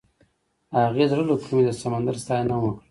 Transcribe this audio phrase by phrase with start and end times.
[0.87, 2.79] هغې د زړه له کومې د سمندر ستاینه هم وکړه.